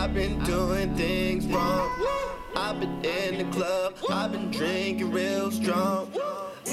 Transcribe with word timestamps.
I've 0.00 0.14
been 0.14 0.42
doing 0.44 0.96
things 0.96 1.46
wrong. 1.48 1.90
I've 2.56 2.80
been 2.80 3.04
in 3.04 3.36
the 3.36 3.44
club, 3.54 3.96
I've 4.08 4.32
been 4.32 4.50
drinking 4.50 5.10
real 5.10 5.50
strong. 5.50 6.10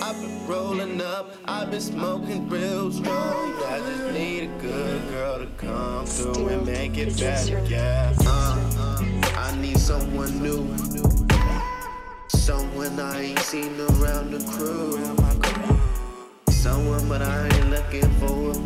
I've 0.00 0.14
been 0.20 0.46
rolling 0.46 1.00
up, 1.00 1.34
I've 1.44 1.72
been 1.72 1.80
smoking 1.80 2.48
real 2.48 2.92
strong. 2.92 3.52
I 3.64 3.80
just 3.80 4.12
need 4.14 4.44
a 4.44 4.58
good 4.62 5.08
girl 5.08 5.38
to 5.40 5.46
come 5.56 6.06
through 6.06 6.48
and 6.50 6.66
make 6.66 6.98
it 6.98 7.18
better, 7.18 7.58
yeah. 7.66 8.14
Uh, 8.20 9.02
I 9.36 9.56
need 9.60 9.78
someone 9.78 10.40
new, 10.40 10.64
someone 12.28 13.00
I 13.00 13.22
ain't 13.22 13.40
seen 13.40 13.74
around 13.80 14.30
the 14.30 14.52
crew. 14.52 15.02
Someone, 16.50 17.08
but 17.08 17.22
I 17.22 17.44
ain't 17.48 17.70
looking 17.70 18.08
for 18.20 18.50
a 18.50 18.54
boo. 18.54 18.65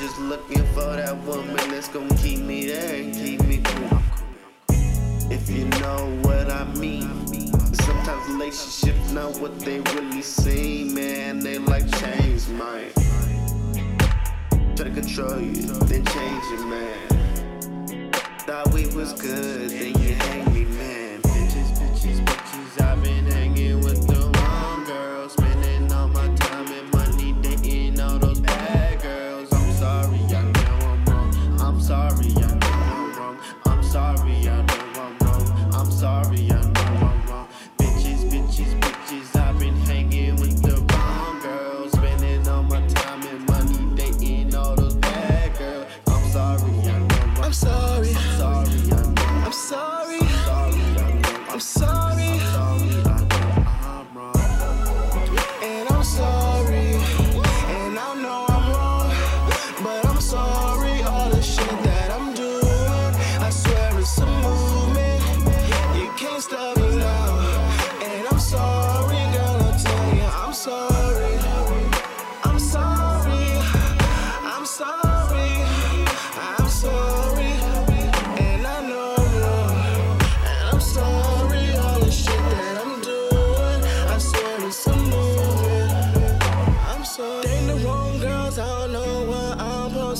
just 0.00 0.18
looking 0.18 0.64
for 0.72 0.96
that 0.96 1.14
woman 1.24 1.54
that's 1.68 1.88
gonna 1.88 2.16
keep 2.16 2.38
me 2.38 2.66
there 2.66 3.02
and 3.02 3.12
keep 3.14 3.42
me 3.44 3.60
cool. 3.62 3.98
If 5.30 5.50
you 5.50 5.66
know 5.80 6.18
what 6.22 6.50
I 6.50 6.64
mean. 6.76 7.26
Sometimes 7.74 8.26
relationships 8.30 9.12
not 9.12 9.36
what 9.40 9.60
they 9.60 9.80
really 9.80 10.22
seem, 10.22 10.94
man. 10.94 11.40
They 11.40 11.58
like 11.58 11.84
change, 11.98 12.48
man. 12.48 12.90
Try 14.74 14.88
to 14.88 14.90
control 14.90 15.38
you, 15.38 15.66
then 15.90 16.04
change 16.06 16.44
it, 16.56 16.64
man. 16.66 18.12
Thought 18.46 18.72
we 18.72 18.86
was 18.96 19.12
good, 19.20 19.68
then 19.68 20.02
you 20.02 20.14
hang 20.14 20.39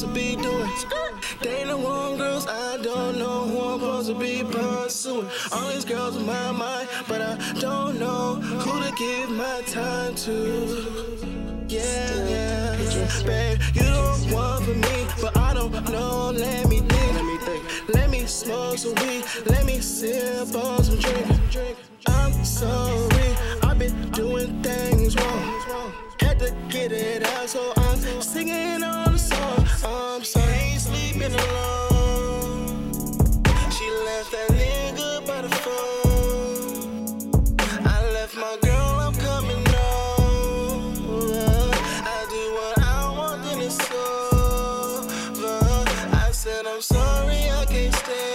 supposed 0.00 0.14
to 0.14 0.20
be 0.20 0.36
doing. 0.42 0.70
They 1.42 1.64
the 1.64 1.76
wrong 1.76 2.16
girls, 2.16 2.46
I 2.46 2.78
don't 2.82 3.18
know 3.18 3.46
who 3.48 3.60
I'm 3.60 3.80
supposed 3.80 4.08
to 4.08 4.14
be 4.14 4.42
pursuing. 4.44 5.28
All 5.52 5.68
these 5.70 5.84
girls 5.84 6.16
in 6.16 6.26
my 6.26 6.52
mind, 6.52 6.88
but 7.08 7.20
I 7.20 7.36
don't 7.60 7.98
know 7.98 8.36
who 8.36 8.82
to 8.82 8.92
give 8.96 9.30
my 9.30 9.60
time 9.66 10.14
to. 10.26 11.66
Yeah, 11.68 12.28
yeah. 12.28 12.76
Babe, 13.24 13.60
you 13.74 13.82
don't 13.82 14.32
want 14.32 14.64
for 14.64 14.74
me, 14.74 15.06
but 15.20 15.36
I 15.36 15.54
don't 15.54 15.72
know. 15.90 16.30
Let 16.30 16.68
me 16.68 16.78
think. 16.80 17.14
Let 17.14 17.24
me 17.24 17.38
think. 17.38 17.94
Let 17.94 18.10
me 18.10 18.26
smoke 18.26 18.78
some 18.78 18.94
weed. 19.06 19.24
Let 19.46 19.64
me 19.66 19.80
sip 19.80 20.54
on 20.54 20.82
some 20.82 20.98
drink. 20.98 21.76
I'm 22.06 22.32
sorry, 22.44 23.36
I've 23.62 23.78
been 23.78 24.10
doing 24.12 24.62
things 24.62 25.16
wrong. 25.16 25.92
Had 26.20 26.38
to 26.38 26.54
get 26.68 26.92
it 26.92 27.26
out, 27.26 27.48
so 27.48 27.72
I'm 27.76 28.22
singing 28.22 28.80
songs. 28.80 28.99
I'm 29.84 30.24
sorry, 30.24 30.76
sleeping 30.76 31.32
alone. 31.32 32.92
She 33.70 33.90
left 34.04 34.30
that 34.32 34.50
nigga 34.50 35.26
by 35.26 35.40
the 35.42 35.48
phone. 35.64 37.30
I 37.86 38.10
left 38.12 38.36
my 38.36 38.58
girl, 38.62 39.00
I'm 39.06 39.14
coming 39.14 39.64
home. 39.66 40.94
I 42.16 42.26
do 42.28 42.42
what 42.58 42.78
I 42.78 43.14
want, 43.16 43.42
then 43.44 43.60
it's 43.60 43.80
over. 43.90 45.58
I 46.14 46.30
said 46.32 46.66
I'm 46.66 46.82
sorry, 46.82 47.50
I 47.50 47.64
can't 47.64 47.94
stay, 47.94 48.29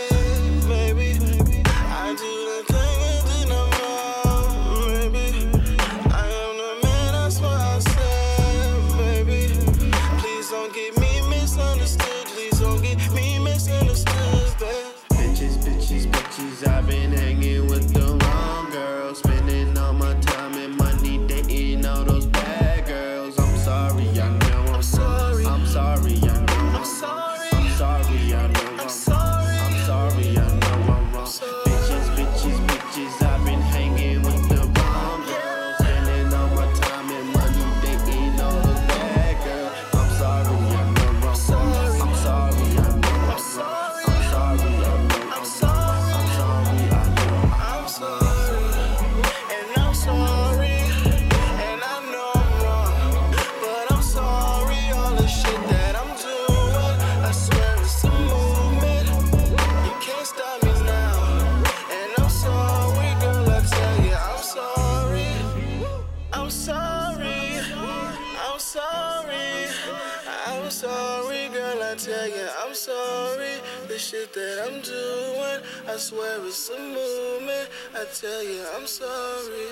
I'm 70.65 70.71
sorry, 70.71 71.47
girl. 71.53 71.83
I 71.83 71.93
tell 71.93 72.27
you, 72.27 72.47
I'm 72.63 72.73
sorry. 72.73 73.61
The 73.87 73.99
shit 73.99 74.33
that 74.33 74.65
I'm 74.65 74.81
doing, 74.81 75.61
I 75.87 75.95
swear 75.95 76.43
it's 76.43 76.69
a 76.69 76.79
movement. 76.79 77.69
I 77.93 78.05
tell 78.11 78.43
you, 78.43 78.65
I'm 78.75 78.87
sorry. 78.87 79.67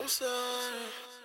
I'm 0.00 0.08
sorry. 0.08 1.15